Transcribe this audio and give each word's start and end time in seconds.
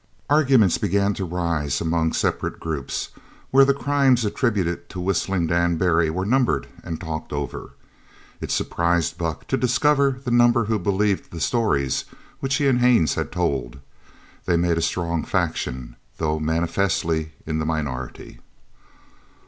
Arguments 0.31 0.79
began 0.79 1.13
to 1.13 1.25
rise 1.25 1.79
among 1.79 2.11
separate 2.13 2.59
groups, 2.59 3.09
where 3.51 3.63
the 3.65 3.71
crimes 3.75 4.25
attributed 4.25 4.89
to 4.89 4.99
Whistling 4.99 5.45
Dan 5.45 5.77
Barry 5.77 6.09
were 6.09 6.25
numbered 6.25 6.65
and 6.83 6.99
talked 6.99 7.31
over. 7.31 7.73
It 8.39 8.49
surprised 8.49 9.19
Buck 9.19 9.45
to 9.47 9.57
discover 9.57 10.19
the 10.23 10.31
number 10.31 10.65
who 10.65 10.79
believed 10.79 11.29
the 11.29 11.39
stories 11.39 12.05
which 12.39 12.55
he 12.55 12.67
and 12.67 12.79
Haines 12.79 13.13
had 13.13 13.31
told. 13.31 13.77
They 14.45 14.57
made 14.57 14.79
a 14.79 14.81
strong 14.81 15.23
faction, 15.23 15.95
though 16.17 16.39
manifestly 16.39 17.33
in 17.45 17.59
the 17.59 17.65
minority. 17.67 18.39